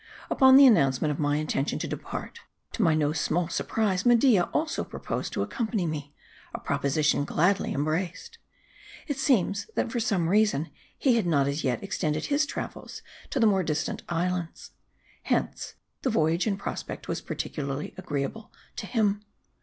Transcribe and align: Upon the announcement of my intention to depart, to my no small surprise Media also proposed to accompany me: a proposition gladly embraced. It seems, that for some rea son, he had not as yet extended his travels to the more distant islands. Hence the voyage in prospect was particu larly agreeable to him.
Upon 0.31 0.55
the 0.55 0.65
announcement 0.65 1.11
of 1.11 1.19
my 1.19 1.35
intention 1.35 1.77
to 1.77 1.87
depart, 1.87 2.39
to 2.71 2.81
my 2.81 2.95
no 2.95 3.13
small 3.13 3.49
surprise 3.49 4.03
Media 4.03 4.45
also 4.51 4.83
proposed 4.83 5.31
to 5.33 5.43
accompany 5.43 5.85
me: 5.85 6.11
a 6.55 6.59
proposition 6.59 7.23
gladly 7.23 7.71
embraced. 7.71 8.39
It 9.05 9.19
seems, 9.19 9.69
that 9.75 9.91
for 9.91 9.99
some 9.99 10.27
rea 10.27 10.43
son, 10.45 10.71
he 10.97 11.17
had 11.17 11.27
not 11.27 11.47
as 11.47 11.63
yet 11.63 11.83
extended 11.83 12.25
his 12.25 12.47
travels 12.47 13.03
to 13.29 13.39
the 13.39 13.45
more 13.45 13.61
distant 13.61 14.01
islands. 14.09 14.71
Hence 15.21 15.75
the 16.01 16.09
voyage 16.09 16.47
in 16.47 16.57
prospect 16.57 17.07
was 17.07 17.21
particu 17.21 17.63
larly 17.63 17.95
agreeable 17.95 18.51
to 18.77 18.87
him. 18.87 19.23